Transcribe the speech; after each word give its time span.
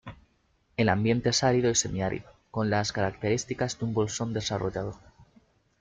El 0.77 0.89
ambiente 0.89 1.29
es 1.29 1.43
árido 1.43 1.69
y 1.69 1.75
semiárido, 1.75 2.25
con 2.49 2.71
las 2.71 2.91
características 2.91 3.77
de 3.77 3.85
un 3.85 3.93
bolsón 3.93 4.33
desarrollado. 4.33 4.99